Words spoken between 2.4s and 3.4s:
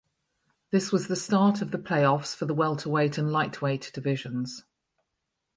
the Welterweight and